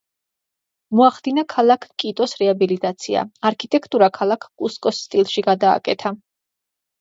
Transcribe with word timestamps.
მოახდინა 0.99 1.43
ქალაქ 1.53 1.85
კიტოს 2.03 2.33
რეაბილიტაცია, 2.39 3.23
არქიტექტურა 3.51 4.09
ქალაქ 4.17 4.49
კუსკოს 4.63 5.03
სტილში 5.05 5.45
გადააკეთა. 5.51 6.15